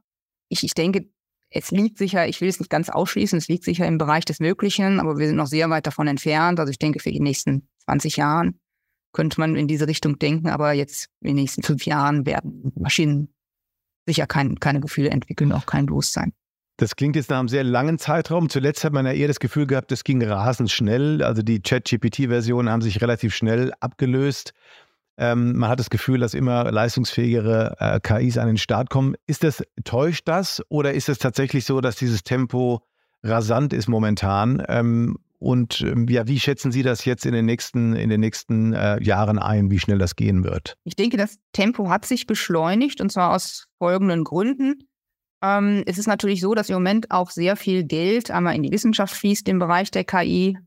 ich, 0.50 0.64
ich 0.64 0.74
denke, 0.74 1.12
es 1.52 1.70
liegt 1.70 2.00
sicher, 2.00 2.28
ich 2.28 2.42
will 2.42 2.50
es 2.50 2.60
nicht 2.60 2.72
ganz 2.72 2.90
ausschließen, 2.90 3.38
es 3.38 3.48
liegt 3.48 3.66
sicher 3.66 3.86
im 3.86 4.00
Bereich 4.00 4.26
des 4.26 4.40
Möglichen, 4.40 5.00
aber 5.00 5.20
wir 5.20 5.28
sind 5.28 5.36
noch 5.36 5.46
sehr 5.46 5.70
weit 5.70 5.86
davon 5.86 6.08
entfernt. 6.08 6.60
Also 6.60 6.72
ich 6.72 6.80
denke, 6.80 7.00
für 7.00 7.12
die 7.12 7.20
nächsten 7.20 7.70
20 7.86 8.18
Jahren 8.18 8.60
könnte 9.18 9.40
man 9.40 9.56
in 9.56 9.68
diese 9.68 9.88
Richtung 9.88 10.20
denken, 10.20 10.48
aber 10.48 10.74
jetzt 10.74 11.10
in 11.22 11.30
den 11.30 11.38
nächsten 11.38 11.64
fünf 11.64 11.88
Jahren 11.88 12.28
werden 12.28 12.72
Maschinen 12.76 13.34
sicher 14.06 14.28
kein, 14.28 14.60
keine 14.60 14.80
Gefühle 14.80 15.10
entwickeln, 15.10 15.52
auch 15.52 15.66
kein 15.66 15.88
Bewusstsein. 15.88 16.34
Das 16.78 16.96
klingt 16.96 17.16
jetzt 17.16 17.32
nach 17.32 17.40
einem 17.40 17.48
sehr 17.48 17.64
langen 17.64 17.98
Zeitraum. 17.98 18.48
Zuletzt 18.48 18.84
hat 18.84 18.94
man 18.94 19.08
ja 19.08 19.14
eher 19.14 19.28
das 19.28 19.40
Gefühl 19.40 19.66
gehabt, 19.66 19.90
das 19.90 20.04
ging 20.04 20.22
rasend 20.22 20.70
schnell. 20.70 21.24
Also 21.24 21.42
die 21.42 21.64
Chat-GPT-Versionen 21.64 22.70
haben 22.70 22.84
sich 22.84 23.02
relativ 23.02 23.34
schnell 23.34 23.74
abgelöst. 23.80 24.54
Ähm, 25.18 25.58
man 25.58 25.72
hat 25.72 25.80
das 25.80 25.90
Gefühl, 25.90 26.20
dass 26.20 26.36
immer 26.36 26.72
leistungsfähigere 26.72 27.76
äh, 27.80 28.00
KIs 28.00 28.38
an 28.38 28.46
den 28.46 28.58
Start 28.58 28.92
kommen. 28.92 29.16
Ist 29.26 29.44
das, 29.44 29.64
täuscht 29.84 30.28
das 30.28 30.64
oder 30.70 30.94
ist 30.94 31.10
es 31.10 31.18
tatsächlich 31.18 31.66
so, 31.66 31.82
dass 31.82 31.96
dieses 31.96 32.24
Tempo 32.24 32.84
rasant 33.24 33.74
ist 33.74 33.88
momentan? 33.88 34.64
Ähm, 34.68 35.18
und 35.40 35.82
ähm, 35.82 36.08
ja, 36.10 36.28
wie 36.28 36.40
schätzen 36.40 36.72
Sie 36.72 36.82
das 36.82 37.06
jetzt 37.06 37.26
in 37.26 37.34
den 37.34 37.46
nächsten, 37.46 37.96
in 37.96 38.10
den 38.10 38.20
nächsten 38.20 38.74
äh, 38.74 39.02
Jahren 39.04 39.38
ein, 39.38 39.70
wie 39.70 39.80
schnell 39.80 40.00
das 40.00 40.16
gehen 40.16 40.44
wird? 40.44 40.78
Ich 40.84 40.96
denke, 40.96 41.18
das 41.18 41.38
Tempo 41.54 41.90
hat 41.90 42.06
sich 42.06 42.26
beschleunigt 42.26 43.02
und 43.02 43.12
zwar 43.12 43.34
aus 43.34 43.68
folgenden 43.78 44.24
Gründen. 44.24 44.88
Ähm, 45.44 45.84
es 45.86 46.00
ist 46.00 46.08
natürlich 46.08 46.42
so, 46.42 46.56
dass 46.56 46.70
im 46.70 46.76
Moment 46.76 47.12
auch 47.12 47.30
sehr 47.30 47.56
viel 47.56 47.84
Geld 47.84 48.32
einmal 48.32 48.56
in 48.56 48.64
die 48.64 48.72
Wissenschaft 48.72 49.16
fließt 49.16 49.48
im 49.50 49.60
Bereich 49.60 49.92
der 49.92 50.04
KI. 50.04 50.58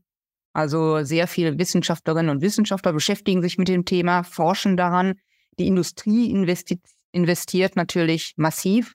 Also 0.53 1.03
sehr 1.03 1.27
viele 1.27 1.57
Wissenschaftlerinnen 1.57 2.29
und 2.29 2.41
Wissenschaftler 2.41 2.93
beschäftigen 2.93 3.41
sich 3.41 3.57
mit 3.57 3.67
dem 3.67 3.83
Thema, 3.83 4.23
forschen 4.23 4.77
daran. 4.77 5.15
Die 5.59 5.67
Industrie 5.67 6.31
investi 6.31 6.79
investiert 7.13 7.75
natürlich 7.75 8.33
massiv. 8.37 8.93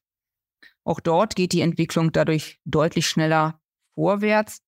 Auch 0.84 1.00
dort 1.00 1.36
geht 1.36 1.52
die 1.52 1.60
Entwicklung 1.60 2.12
dadurch 2.12 2.58
deutlich 2.64 3.06
schneller 3.06 3.60
vorwärts. 3.94 4.60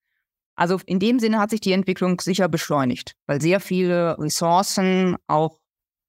Also 0.59 0.81
in 0.87 0.99
dem 0.99 1.21
Sinne 1.21 1.38
hat 1.38 1.50
sich 1.50 1.61
die 1.61 1.71
Entwicklung 1.71 2.21
sicher 2.21 2.49
beschleunigt, 2.49 3.15
weil 3.27 3.41
sehr 3.41 3.61
viele 3.61 4.19
Ressourcen 4.19 5.17
auch 5.29 5.61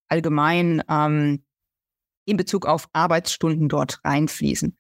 allgemein 0.08 0.82
ähm, 0.90 1.44
in 2.26 2.36
Bezug 2.36 2.66
auf 2.66 2.90
Arbeitsstunden 2.92 3.70
dort 3.70 4.00
reinfließen. 4.04 4.76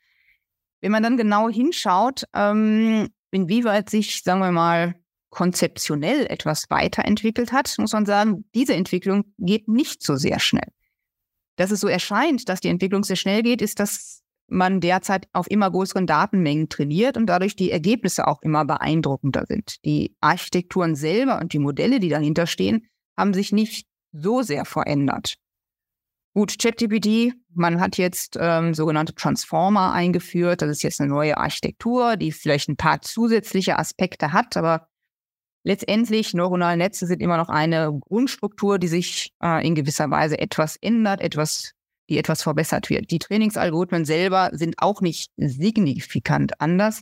Wenn 0.81 0.91
man 0.91 1.03
dann 1.03 1.17
genau 1.17 1.49
hinschaut, 1.49 2.23
ähm, 2.33 3.09
inwieweit 3.29 3.91
sich, 3.91 4.23
sagen 4.23 4.39
wir 4.39 4.51
mal, 4.51 4.95
konzeptionell 5.29 6.25
etwas 6.25 6.71
weiterentwickelt 6.71 7.51
hat, 7.51 7.71
muss 7.77 7.93
man 7.93 8.07
sagen, 8.07 8.45
diese 8.55 8.73
Entwicklung 8.73 9.35
geht 9.37 9.67
nicht 9.67 10.01
so 10.01 10.15
sehr 10.15 10.39
schnell. 10.39 10.71
Dass 11.57 11.69
es 11.69 11.81
so 11.81 11.87
erscheint, 11.87 12.49
dass 12.49 12.59
die 12.59 12.69
Entwicklung 12.69 13.03
sehr 13.03 13.17
schnell 13.17 13.43
geht, 13.43 13.61
ist, 13.61 13.79
dass 13.79 14.23
man 14.49 14.81
derzeit 14.81 15.27
auf 15.33 15.49
immer 15.49 15.69
größeren 15.71 16.07
Datenmengen 16.07 16.69
trainiert 16.69 17.17
und 17.17 17.27
dadurch 17.27 17.55
die 17.55 17.71
Ergebnisse 17.71 18.27
auch 18.27 18.41
immer 18.41 18.65
beeindruckender 18.65 19.45
sind. 19.47 19.83
Die 19.85 20.15
Architekturen 20.21 20.95
selber 20.95 21.39
und 21.39 21.53
die 21.53 21.59
Modelle, 21.59 21.99
die 21.99 22.09
dahinter 22.09 22.47
stehen, 22.47 22.87
haben 23.17 23.33
sich 23.33 23.51
nicht 23.51 23.87
so 24.11 24.41
sehr 24.41 24.65
verändert. 24.65 25.35
Gut, 26.33 26.59
ChatGPT, 26.59 27.33
man 27.53 27.79
hat 27.79 27.97
jetzt 27.97 28.37
ähm, 28.39 28.73
sogenannte 28.73 29.15
Transformer 29.15 29.93
eingeführt. 29.93 30.61
Das 30.61 30.69
ist 30.69 30.83
jetzt 30.83 31.01
eine 31.01 31.09
neue 31.09 31.37
Architektur, 31.37 32.17
die 32.17 32.31
vielleicht 32.31 32.69
ein 32.69 32.77
paar 32.77 33.01
zusätzliche 33.01 33.77
Aspekte 33.79 34.31
hat, 34.31 34.55
aber 34.55 34.87
letztendlich 35.63 36.33
neuronale 36.33 36.77
Netze 36.77 37.07
sind 37.07 37.21
immer 37.21 37.37
noch 37.37 37.49
eine 37.49 37.91
Grundstruktur, 37.99 38.79
die 38.79 38.87
sich 38.87 39.33
äh, 39.41 39.65
in 39.67 39.75
gewisser 39.75 40.09
Weise 40.11 40.39
etwas 40.39 40.77
ändert, 40.77 41.19
etwas, 41.21 41.73
die 42.09 42.17
etwas 42.17 42.43
verbessert 42.43 42.89
wird. 42.89 43.11
Die 43.11 43.19
Trainingsalgorithmen 43.19 44.05
selber 44.05 44.49
sind 44.53 44.75
auch 44.79 45.01
nicht 45.01 45.31
signifikant 45.37 46.59
anders. 46.59 47.01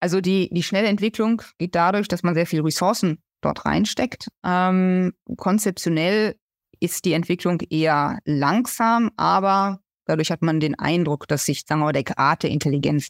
Also 0.00 0.20
die, 0.20 0.48
die 0.52 0.62
schnelle 0.62 0.88
Entwicklung 0.88 1.42
geht 1.58 1.74
dadurch, 1.74 2.08
dass 2.08 2.22
man 2.22 2.34
sehr 2.34 2.46
viel 2.46 2.62
Ressourcen 2.62 3.18
dort 3.40 3.64
reinsteckt. 3.64 4.28
Ähm, 4.44 5.12
konzeptionell 5.36 6.36
ist 6.80 7.04
die 7.04 7.12
Entwicklung 7.12 7.60
eher 7.70 8.18
langsam, 8.24 9.10
aber 9.16 9.80
dadurch 10.04 10.30
hat 10.30 10.42
man 10.42 10.60
den 10.60 10.78
Eindruck, 10.78 11.26
dass 11.28 11.44
sich, 11.44 11.64
sagen 11.66 11.80
wir 11.80 11.86
mal, 11.86 11.92
der 11.92 12.04
Grad 12.04 12.42
der 12.42 12.50
Intelligenz 12.50 13.08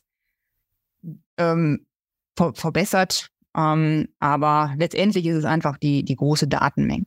ähm, 1.37 1.87
ver 2.37 2.55
verbessert 2.55 3.31
ähm, 3.57 4.09
aber 4.21 4.75
letztendlich 4.77 5.25
ist 5.27 5.37
es 5.37 5.45
einfach 5.45 5.79
die, 5.79 6.05
die 6.05 6.17
große 6.17 6.47
Datenmenge. 6.47 7.07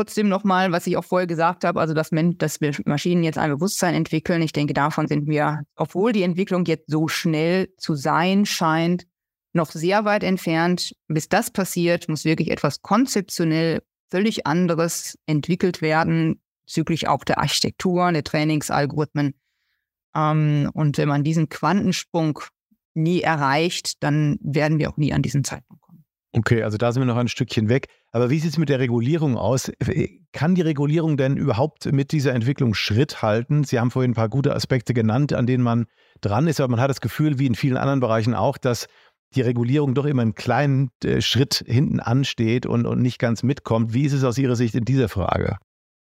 Trotzdem 0.00 0.30
nochmal, 0.30 0.72
was 0.72 0.86
ich 0.86 0.96
auch 0.96 1.04
vorher 1.04 1.26
gesagt 1.26 1.62
habe, 1.62 1.78
also 1.78 1.92
dass, 1.92 2.08
dass 2.10 2.60
wir 2.62 2.74
Maschinen 2.86 3.22
jetzt 3.22 3.36
ein 3.36 3.50
Bewusstsein 3.50 3.94
entwickeln. 3.94 4.40
Ich 4.40 4.52
denke, 4.52 4.72
davon 4.72 5.06
sind 5.06 5.26
wir, 5.26 5.60
obwohl 5.76 6.12
die 6.12 6.22
Entwicklung 6.22 6.64
jetzt 6.64 6.90
so 6.90 7.06
schnell 7.06 7.68
zu 7.76 7.94
sein 7.94 8.46
scheint, 8.46 9.04
noch 9.52 9.70
sehr 9.70 10.06
weit 10.06 10.24
entfernt. 10.24 10.94
Bis 11.06 11.28
das 11.28 11.50
passiert, 11.50 12.08
muss 12.08 12.24
wirklich 12.24 12.50
etwas 12.50 12.80
konzeptionell 12.80 13.82
völlig 14.10 14.46
anderes 14.46 15.18
entwickelt 15.26 15.82
werden, 15.82 16.40
bezüglich 16.64 17.06
auch 17.06 17.22
der 17.22 17.36
Architektur, 17.36 18.10
der 18.10 18.24
Trainingsalgorithmen. 18.24 19.34
Ähm, 20.16 20.70
und 20.72 20.96
wenn 20.96 21.08
man 21.08 21.24
diesen 21.24 21.50
Quantensprung 21.50 22.40
nie 22.94 23.20
erreicht, 23.20 24.02
dann 24.02 24.38
werden 24.40 24.78
wir 24.78 24.88
auch 24.88 24.96
nie 24.96 25.12
an 25.12 25.20
diesen 25.20 25.44
Zeitpunkt 25.44 25.82
kommen. 25.82 26.06
Okay, 26.32 26.62
also 26.62 26.78
da 26.78 26.90
sind 26.90 27.02
wir 27.02 27.06
noch 27.06 27.18
ein 27.18 27.28
Stückchen 27.28 27.68
weg. 27.68 27.88
Aber 28.12 28.28
wie 28.30 28.40
sieht 28.40 28.50
es 28.50 28.58
mit 28.58 28.68
der 28.68 28.80
Regulierung 28.80 29.36
aus? 29.36 29.70
Kann 30.32 30.54
die 30.54 30.62
Regulierung 30.62 31.16
denn 31.16 31.36
überhaupt 31.36 31.90
mit 31.92 32.10
dieser 32.10 32.34
Entwicklung 32.34 32.74
Schritt 32.74 33.22
halten? 33.22 33.62
Sie 33.62 33.78
haben 33.78 33.90
vorhin 33.90 34.12
ein 34.12 34.14
paar 34.14 34.28
gute 34.28 34.54
Aspekte 34.54 34.94
genannt, 34.94 35.32
an 35.32 35.46
denen 35.46 35.62
man 35.62 35.86
dran 36.20 36.48
ist, 36.48 36.60
aber 36.60 36.72
man 36.72 36.80
hat 36.80 36.90
das 36.90 37.00
Gefühl, 37.00 37.38
wie 37.38 37.46
in 37.46 37.54
vielen 37.54 37.76
anderen 37.76 38.00
Bereichen 38.00 38.34
auch, 38.34 38.58
dass 38.58 38.88
die 39.34 39.42
Regulierung 39.42 39.94
doch 39.94 40.06
immer 40.06 40.22
einen 40.22 40.34
kleinen 40.34 40.90
äh, 41.04 41.20
Schritt 41.20 41.64
hinten 41.66 42.00
ansteht 42.00 42.66
und, 42.66 42.84
und 42.86 43.00
nicht 43.00 43.20
ganz 43.20 43.44
mitkommt. 43.44 43.94
Wie 43.94 44.04
ist 44.04 44.12
es 44.12 44.24
aus 44.24 44.38
Ihrer 44.38 44.56
Sicht 44.56 44.74
in 44.74 44.84
dieser 44.84 45.08
Frage? 45.08 45.58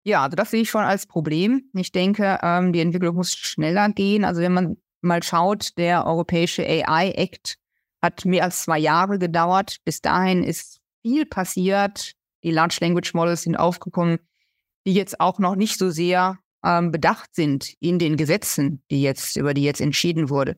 Ja, 0.04 0.22
also 0.22 0.36
das 0.36 0.50
sehe 0.50 0.62
ich 0.62 0.70
schon 0.70 0.84
als 0.84 1.06
Problem. 1.06 1.70
Ich 1.72 1.92
denke, 1.92 2.38
ähm, 2.42 2.72
die 2.72 2.80
Entwicklung 2.80 3.16
muss 3.16 3.32
schneller 3.32 3.88
gehen. 3.88 4.24
Also 4.24 4.42
wenn 4.42 4.52
man 4.52 4.76
mal 5.00 5.22
schaut, 5.22 5.76
der 5.78 6.06
Europäische 6.06 6.62
AI 6.62 7.10
Act 7.12 7.56
hat 8.02 8.24
mehr 8.26 8.44
als 8.44 8.62
zwei 8.62 8.78
Jahre 8.78 9.18
gedauert. 9.18 9.78
Bis 9.84 10.02
dahin 10.02 10.44
ist 10.44 10.80
viel 11.06 11.24
passiert. 11.24 12.14
Die 12.42 12.50
Large 12.50 12.78
Language 12.80 13.14
Models 13.14 13.42
sind 13.42 13.54
aufgekommen, 13.54 14.18
die 14.86 14.92
jetzt 14.92 15.20
auch 15.20 15.38
noch 15.38 15.54
nicht 15.54 15.78
so 15.78 15.90
sehr 15.90 16.40
ähm, 16.64 16.90
bedacht 16.90 17.32
sind 17.32 17.74
in 17.78 18.00
den 18.00 18.16
Gesetzen, 18.16 18.82
die 18.90 19.02
jetzt, 19.02 19.36
über 19.36 19.54
die 19.54 19.62
jetzt 19.62 19.80
entschieden 19.80 20.30
wurde. 20.30 20.56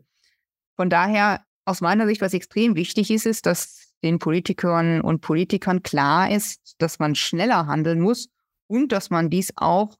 Von 0.76 0.88
daher, 0.88 1.44
aus 1.66 1.82
meiner 1.82 2.06
Sicht, 2.06 2.22
was 2.22 2.32
extrem 2.32 2.76
wichtig 2.76 3.10
ist, 3.10 3.26
ist, 3.26 3.44
dass 3.44 3.92
den 4.02 4.18
Politikern 4.18 5.02
und 5.02 5.20
Politikern 5.20 5.82
klar 5.82 6.30
ist, 6.30 6.76
dass 6.78 6.98
man 6.98 7.14
schneller 7.14 7.66
handeln 7.66 8.00
muss 8.00 8.30
und 8.68 8.92
dass 8.92 9.10
man 9.10 9.28
dies 9.28 9.52
auch 9.56 9.96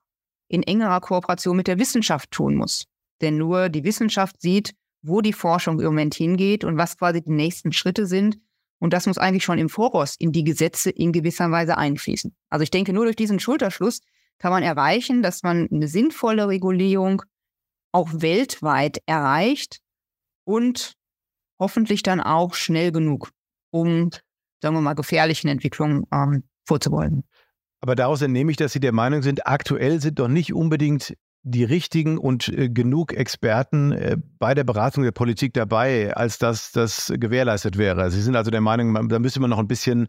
in 0.47 0.63
engerer 0.63 0.99
Kooperation 0.99 1.57
mit 1.57 1.67
der 1.67 1.77
Wissenschaft 1.77 2.31
tun 2.31 2.55
muss. 2.55 2.85
Denn 3.21 3.37
nur 3.37 3.69
die 3.69 3.83
Wissenschaft 3.83 4.41
sieht, 4.41 4.73
wo 5.03 5.21
die 5.21 5.33
Forschung 5.33 5.79
im 5.79 5.85
Moment 5.85 6.15
hingeht 6.15 6.63
und 6.63 6.77
was 6.77 6.97
quasi 6.97 7.21
die 7.21 7.31
nächsten 7.31 7.71
Schritte 7.71 8.07
sind. 8.07 8.39
Und 8.79 8.93
das 8.93 9.05
muss 9.05 9.17
eigentlich 9.17 9.43
schon 9.43 9.59
im 9.59 9.69
Voraus 9.69 10.15
in 10.17 10.31
die 10.31 10.43
Gesetze 10.43 10.89
in 10.89 11.11
gewisser 11.11 11.51
Weise 11.51 11.77
einfließen. 11.77 12.35
Also 12.49 12.63
ich 12.63 12.71
denke, 12.71 12.93
nur 12.93 13.05
durch 13.05 13.15
diesen 13.15 13.39
Schulterschluss 13.39 14.01
kann 14.37 14.51
man 14.51 14.63
erreichen, 14.63 15.21
dass 15.21 15.43
man 15.43 15.67
eine 15.71 15.87
sinnvolle 15.87 16.47
Regulierung 16.47 17.23
auch 17.91 18.09
weltweit 18.13 19.01
erreicht 19.05 19.81
und 20.45 20.93
hoffentlich 21.59 22.03
dann 22.03 22.21
auch 22.21 22.53
schnell 22.53 22.91
genug, 22.91 23.31
um, 23.71 24.11
sagen 24.61 24.75
wir 24.75 24.81
mal, 24.81 24.93
gefährlichen 24.93 25.49
Entwicklungen 25.49 26.05
ähm, 26.13 26.43
vorzubeugen. 26.65 27.23
Aber 27.81 27.95
daraus 27.95 28.21
entnehme 28.21 28.51
ich, 28.51 28.57
dass 28.57 28.73
Sie 28.73 28.79
der 28.79 28.91
Meinung 28.91 29.21
sind, 29.21 29.45
aktuell 29.47 30.01
sind 30.01 30.19
doch 30.19 30.27
nicht 30.27 30.53
unbedingt 30.53 31.15
die 31.43 31.63
richtigen 31.63 32.17
und 32.17 32.49
äh, 32.49 32.69
genug 32.69 33.13
Experten 33.13 33.91
äh, 33.91 34.17
bei 34.39 34.53
der 34.53 34.63
Beratung 34.63 35.03
der 35.03 35.11
Politik 35.11 35.53
dabei, 35.53 36.15
als 36.15 36.37
dass 36.37 36.71
das 36.71 37.13
gewährleistet 37.15 37.77
wäre. 37.77 38.11
Sie 38.11 38.21
sind 38.21 38.35
also 38.35 38.51
der 38.51 38.61
Meinung, 38.61 38.91
man, 38.91 39.09
da 39.09 39.19
müsste 39.19 39.39
man 39.39 39.49
noch 39.49 39.59
ein 39.59 39.67
bisschen 39.67 40.07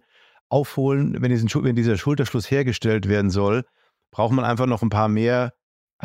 aufholen, 0.48 1.22
wenn, 1.22 1.30
diesen, 1.30 1.48
wenn 1.64 1.76
dieser 1.76 1.96
Schulterschluss 1.96 2.50
hergestellt 2.50 3.08
werden 3.08 3.30
soll, 3.30 3.64
braucht 4.10 4.32
man 4.32 4.44
einfach 4.44 4.66
noch 4.66 4.82
ein 4.82 4.90
paar 4.90 5.08
mehr 5.08 5.54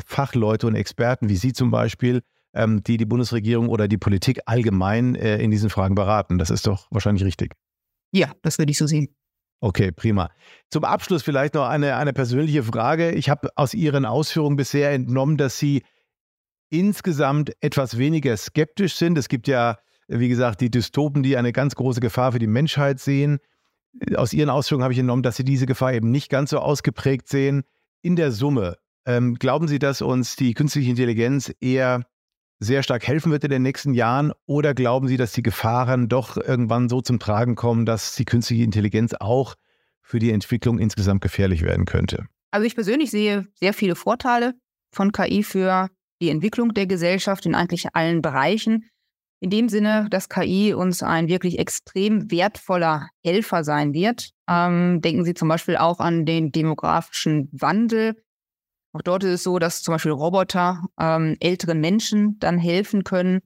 Fachleute 0.05 0.67
und 0.67 0.75
Experten, 0.75 1.29
wie 1.29 1.37
Sie 1.37 1.53
zum 1.53 1.71
Beispiel, 1.71 2.21
ähm, 2.53 2.83
die 2.83 2.97
die 2.97 3.05
Bundesregierung 3.05 3.69
oder 3.69 3.87
die 3.87 3.97
Politik 3.97 4.41
allgemein 4.45 5.15
äh, 5.15 5.37
in 5.37 5.51
diesen 5.51 5.69
Fragen 5.69 5.95
beraten. 5.95 6.37
Das 6.37 6.49
ist 6.49 6.67
doch 6.67 6.87
wahrscheinlich 6.91 7.23
richtig. 7.23 7.53
Ja, 8.11 8.31
das 8.43 8.59
würde 8.59 8.71
ich 8.71 8.77
so 8.77 8.85
sehen. 8.87 9.15
Okay, 9.61 9.91
prima. 9.91 10.29
Zum 10.69 10.83
Abschluss 10.83 11.23
vielleicht 11.23 11.55
noch 11.55 11.67
eine, 11.67 11.95
eine 11.95 12.13
persönliche 12.13 12.63
Frage. 12.63 13.11
Ich 13.11 13.29
habe 13.29 13.49
aus 13.55 13.73
Ihren 13.73 14.05
Ausführungen 14.05 14.57
bisher 14.57 14.91
entnommen, 14.91 15.37
dass 15.37 15.57
Sie 15.57 15.83
insgesamt 16.69 17.51
etwas 17.61 17.97
weniger 17.97 18.35
skeptisch 18.37 18.95
sind. 18.95 19.17
Es 19.17 19.29
gibt 19.29 19.47
ja, 19.47 19.77
wie 20.07 20.29
gesagt, 20.29 20.61
die 20.61 20.69
Dystopen, 20.69 21.23
die 21.23 21.37
eine 21.37 21.53
ganz 21.53 21.75
große 21.75 22.01
Gefahr 22.01 22.33
für 22.33 22.39
die 22.39 22.47
Menschheit 22.47 22.99
sehen. 22.99 23.39
Aus 24.15 24.33
Ihren 24.33 24.49
Ausführungen 24.49 24.83
habe 24.83 24.93
ich 24.93 24.99
entnommen, 24.99 25.23
dass 25.23 25.37
Sie 25.37 25.45
diese 25.45 25.65
Gefahr 25.65 25.93
eben 25.93 26.11
nicht 26.11 26.29
ganz 26.29 26.49
so 26.49 26.59
ausgeprägt 26.59 27.29
sehen. 27.29 27.63
In 28.01 28.15
der 28.15 28.31
Summe, 28.31 28.77
ähm, 29.05 29.35
glauben 29.35 29.67
Sie, 29.67 29.79
dass 29.79 30.01
uns 30.01 30.35
die 30.35 30.53
künstliche 30.53 30.89
Intelligenz 30.89 31.53
eher 31.61 32.05
sehr 32.59 32.83
stark 32.83 33.07
helfen 33.07 33.31
wird 33.31 33.43
in 33.43 33.51
den 33.51 33.61
nächsten 33.61 33.93
Jahren? 33.93 34.31
Oder 34.45 34.73
glauben 34.73 35.07
Sie, 35.07 35.17
dass 35.17 35.33
die 35.33 35.43
Gefahren 35.43 36.07
doch 36.07 36.37
irgendwann 36.37 36.89
so 36.89 37.01
zum 37.01 37.19
Tragen 37.19 37.55
kommen, 37.55 37.85
dass 37.85 38.15
die 38.15 38.25
künstliche 38.25 38.63
Intelligenz 38.63 39.13
auch 39.19 39.55
für 40.01 40.19
die 40.19 40.31
Entwicklung 40.31 40.79
insgesamt 40.79 41.21
gefährlich 41.21 41.61
werden 41.61 41.85
könnte? 41.85 42.25
Also 42.51 42.65
ich 42.65 42.75
persönlich 42.75 43.11
sehe 43.11 43.47
sehr 43.55 43.73
viele 43.73 43.95
Vorteile 43.95 44.53
von 44.91 45.11
KI 45.11 45.43
für 45.43 45.89
die 46.21 46.29
Entwicklung 46.29 46.73
der 46.73 46.87
Gesellschaft 46.87 47.45
in 47.45 47.55
eigentlich 47.55 47.87
allen 47.93 48.21
Bereichen. 48.21 48.89
In 49.41 49.49
dem 49.49 49.67
Sinne, 49.67 50.07
dass 50.09 50.29
KI 50.29 50.73
uns 50.73 51.03
ein 51.03 51.27
wirklich 51.27 51.59
extrem 51.59 52.31
wertvoller 52.31 53.09
Helfer 53.23 53.63
sein 53.63 53.93
wird. 53.93 54.31
Ähm, 54.49 55.01
denken 55.01 55.25
Sie 55.25 55.33
zum 55.33 55.49
Beispiel 55.49 55.75
auch 55.75 55.99
an 55.99 56.25
den 56.25 56.51
demografischen 56.51 57.49
Wandel. 57.51 58.15
Auch 58.95 59.01
dort 59.01 59.25
ist 59.25 59.31
es 59.31 59.43
so, 59.43 59.59
dass 59.59 59.83
zum 59.83 59.93
Beispiel 59.93 60.13
Roboter 60.13 60.85
ähm, 60.97 61.35
älteren 61.41 61.81
Menschen 61.81 62.39
dann 62.39 62.57
helfen 62.57 63.03
können. 63.03 63.41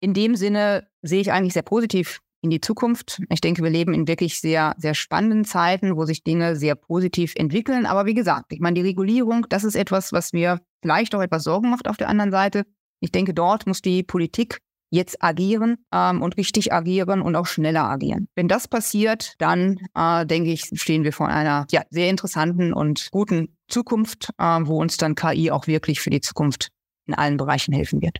In 0.00 0.14
dem 0.14 0.34
Sinne 0.34 0.88
sehe 1.02 1.20
ich 1.20 1.30
eigentlich 1.30 1.52
sehr 1.52 1.62
positiv 1.62 2.20
in 2.40 2.48
die 2.48 2.62
Zukunft. 2.62 3.20
Ich 3.28 3.42
denke, 3.42 3.62
wir 3.62 3.68
leben 3.68 3.92
in 3.92 4.08
wirklich 4.08 4.40
sehr, 4.40 4.74
sehr 4.78 4.94
spannenden 4.94 5.44
Zeiten, 5.44 5.94
wo 5.94 6.06
sich 6.06 6.24
Dinge 6.24 6.56
sehr 6.56 6.74
positiv 6.74 7.34
entwickeln. 7.36 7.84
Aber 7.84 8.06
wie 8.06 8.14
gesagt, 8.14 8.50
ich 8.50 8.60
meine, 8.60 8.76
die 8.76 8.86
Regulierung, 8.88 9.44
das 9.50 9.62
ist 9.62 9.76
etwas, 9.76 10.14
was 10.14 10.32
mir 10.32 10.58
vielleicht 10.80 11.14
auch 11.14 11.20
etwas 11.20 11.44
Sorgen 11.44 11.68
macht 11.68 11.86
auf 11.86 11.98
der 11.98 12.08
anderen 12.08 12.30
Seite. 12.30 12.64
Ich 13.00 13.12
denke, 13.12 13.34
dort 13.34 13.66
muss 13.66 13.82
die 13.82 14.04
Politik 14.04 14.62
jetzt 14.90 15.22
agieren 15.22 15.76
ähm, 15.92 16.22
und 16.22 16.36
richtig 16.36 16.72
agieren 16.72 17.20
und 17.20 17.36
auch 17.36 17.46
schneller 17.46 17.84
agieren. 17.84 18.28
Wenn 18.34 18.48
das 18.48 18.68
passiert, 18.68 19.34
dann 19.38 19.78
äh, 19.94 20.26
denke 20.26 20.50
ich, 20.50 20.70
stehen 20.74 21.04
wir 21.04 21.12
vor 21.12 21.28
einer 21.28 21.66
ja, 21.70 21.82
sehr 21.90 22.08
interessanten 22.08 22.72
und 22.72 23.08
guten 23.10 23.56
Zukunft, 23.68 24.30
äh, 24.38 24.44
wo 24.62 24.80
uns 24.80 24.96
dann 24.96 25.14
KI 25.14 25.50
auch 25.50 25.66
wirklich 25.66 26.00
für 26.00 26.10
die 26.10 26.20
Zukunft 26.20 26.70
in 27.06 27.14
allen 27.14 27.36
Bereichen 27.36 27.72
helfen 27.72 28.00
wird. 28.00 28.18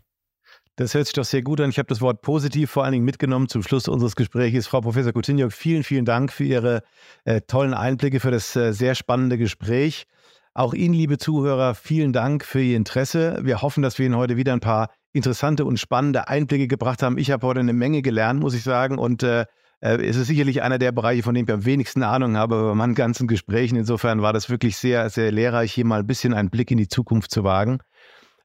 Das 0.78 0.92
hört 0.92 1.06
sich 1.06 1.14
doch 1.14 1.24
sehr 1.24 1.40
gut 1.40 1.60
an. 1.62 1.70
Ich 1.70 1.78
habe 1.78 1.88
das 1.88 2.02
Wort 2.02 2.20
positiv 2.20 2.70
vor 2.70 2.84
allen 2.84 2.92
Dingen 2.92 3.04
mitgenommen 3.06 3.48
zum 3.48 3.62
Schluss 3.62 3.88
unseres 3.88 4.14
Gesprächs. 4.14 4.66
Frau 4.66 4.82
Professor 4.82 5.12
Coutinho, 5.12 5.48
vielen, 5.48 5.82
vielen 5.84 6.04
Dank 6.04 6.30
für 6.30 6.44
Ihre 6.44 6.82
äh, 7.24 7.40
tollen 7.40 7.72
Einblicke, 7.72 8.20
für 8.20 8.30
das 8.30 8.54
äh, 8.56 8.72
sehr 8.72 8.94
spannende 8.94 9.38
Gespräch. 9.38 10.06
Auch 10.52 10.74
Ihnen, 10.74 10.92
liebe 10.92 11.16
Zuhörer, 11.16 11.74
vielen 11.74 12.12
Dank 12.12 12.44
für 12.44 12.60
Ihr 12.60 12.76
Interesse. 12.76 13.38
Wir 13.42 13.62
hoffen, 13.62 13.82
dass 13.82 13.98
wir 13.98 14.04
Ihnen 14.04 14.16
heute 14.16 14.36
wieder 14.36 14.52
ein 14.52 14.60
paar 14.60 14.90
interessante 15.16 15.64
und 15.64 15.78
spannende 15.78 16.28
Einblicke 16.28 16.68
gebracht 16.68 17.02
haben. 17.02 17.18
Ich 17.18 17.30
habe 17.30 17.46
heute 17.46 17.60
eine 17.60 17.72
Menge 17.72 18.02
gelernt, 18.02 18.40
muss 18.40 18.54
ich 18.54 18.62
sagen. 18.62 18.98
Und 18.98 19.22
äh, 19.22 19.46
äh, 19.80 19.96
es 20.06 20.16
ist 20.16 20.28
sicherlich 20.28 20.62
einer 20.62 20.78
der 20.78 20.92
Bereiche, 20.92 21.22
von 21.22 21.34
denen 21.34 21.48
ich 21.48 21.54
am 21.54 21.64
wenigsten 21.64 22.02
Ahnung 22.02 22.36
habe, 22.36 22.62
bei 22.62 22.74
meinen 22.74 22.94
ganzen 22.94 23.26
Gesprächen. 23.26 23.76
Insofern 23.76 24.22
war 24.22 24.32
das 24.32 24.48
wirklich 24.50 24.76
sehr, 24.76 25.10
sehr 25.10 25.32
lehrreich, 25.32 25.72
hier 25.72 25.84
mal 25.84 26.00
ein 26.00 26.06
bisschen 26.06 26.34
einen 26.34 26.50
Blick 26.50 26.70
in 26.70 26.78
die 26.78 26.88
Zukunft 26.88 27.30
zu 27.30 27.44
wagen. 27.44 27.78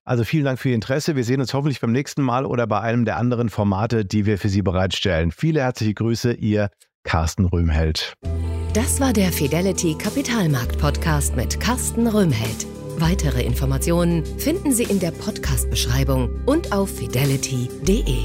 Also 0.03 0.23
vielen 0.23 0.45
Dank 0.45 0.59
für 0.59 0.69
Ihr 0.69 0.75
Interesse. 0.75 1.15
Wir 1.15 1.23
sehen 1.23 1.41
uns 1.41 1.53
hoffentlich 1.53 1.79
beim 1.79 1.91
nächsten 1.91 2.23
Mal 2.23 2.45
oder 2.45 2.65
bei 2.65 2.81
einem 2.81 3.05
der 3.05 3.17
anderen 3.17 3.49
Formate, 3.49 4.03
die 4.03 4.25
wir 4.25 4.37
für 4.37 4.49
Sie 4.49 4.61
bereitstellen. 4.61 5.31
Viele 5.31 5.61
herzliche 5.61 5.93
Grüße, 5.93 6.33
Ihr 6.33 6.69
Carsten 7.03 7.45
Röhmheld. 7.45 8.13
Das 8.73 8.99
war 8.99 9.13
der 9.13 9.31
Fidelity 9.31 9.95
Kapitalmarkt 9.95 10.79
Podcast 10.79 11.35
mit 11.35 11.59
Carsten 11.59 12.07
Röhmheld. 12.07 12.65
Weitere 13.01 13.41
Informationen 13.41 14.23
finden 14.37 14.71
Sie 14.71 14.83
in 14.83 14.99
der 14.99 15.09
Podcast-Beschreibung 15.09 16.45
und 16.45 16.71
auf 16.71 16.95
fidelity.de. 16.95 18.19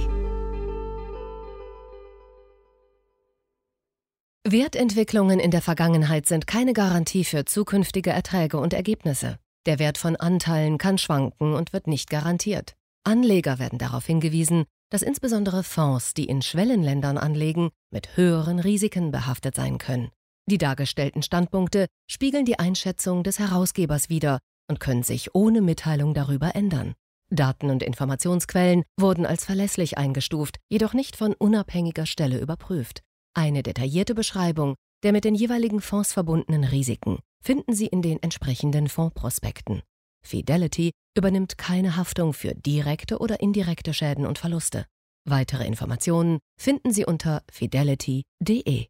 Wertentwicklungen 4.46 5.40
in 5.40 5.50
der 5.50 5.62
Vergangenheit 5.62 6.26
sind 6.26 6.46
keine 6.46 6.74
Garantie 6.74 7.24
für 7.24 7.46
zukünftige 7.46 8.10
Erträge 8.10 8.58
und 8.58 8.74
Ergebnisse. 8.74 9.38
Der 9.64 9.78
Wert 9.78 9.96
von 9.96 10.14
Anteilen 10.14 10.76
kann 10.76 10.98
schwanken 10.98 11.54
und 11.54 11.72
wird 11.72 11.86
nicht 11.86 12.10
garantiert. 12.10 12.74
Anleger 13.02 13.58
werden 13.58 13.78
darauf 13.78 14.04
hingewiesen, 14.04 14.66
dass 14.90 15.00
insbesondere 15.00 15.62
Fonds, 15.62 16.12
die 16.12 16.26
in 16.26 16.42
Schwellenländern 16.42 17.16
anlegen, 17.16 17.70
mit 17.90 18.18
höheren 18.18 18.58
Risiken 18.58 19.10
behaftet 19.10 19.54
sein 19.54 19.78
können. 19.78 20.10
Die 20.44 20.58
dargestellten 20.58 21.22
Standpunkte 21.22 21.86
spiegeln 22.06 22.44
die 22.44 22.58
Einschätzung 22.58 23.24
des 23.24 23.38
Herausgebers 23.38 24.10
wider 24.10 24.38
und 24.68 24.80
können 24.80 25.02
sich 25.02 25.34
ohne 25.34 25.60
Mitteilung 25.60 26.14
darüber 26.14 26.54
ändern. 26.54 26.94
Daten 27.30 27.70
und 27.70 27.82
Informationsquellen 27.82 28.84
wurden 28.98 29.26
als 29.26 29.44
verlässlich 29.44 29.98
eingestuft, 29.98 30.58
jedoch 30.68 30.94
nicht 30.94 31.16
von 31.16 31.34
unabhängiger 31.34 32.06
Stelle 32.06 32.38
überprüft. 32.38 33.02
Eine 33.34 33.62
detaillierte 33.62 34.14
Beschreibung 34.14 34.76
der 35.02 35.12
mit 35.12 35.24
den 35.24 35.34
jeweiligen 35.34 35.80
Fonds 35.80 36.12
verbundenen 36.12 36.64
Risiken 36.64 37.18
finden 37.40 37.74
Sie 37.74 37.86
in 37.86 38.02
den 38.02 38.22
entsprechenden 38.22 38.88
Fondsprospekten. 38.88 39.82
Fidelity 40.24 40.90
übernimmt 41.16 41.58
keine 41.58 41.96
Haftung 41.96 42.32
für 42.32 42.54
direkte 42.54 43.18
oder 43.18 43.40
indirekte 43.40 43.94
Schäden 43.94 44.26
und 44.26 44.38
Verluste. 44.38 44.86
Weitere 45.24 45.66
Informationen 45.66 46.38
finden 46.58 46.92
Sie 46.92 47.04
unter 47.04 47.42
fidelity.de. 47.50 48.86